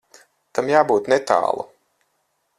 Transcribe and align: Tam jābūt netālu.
Tam 0.59 0.71
jābūt 0.73 1.11
netālu. 1.15 1.69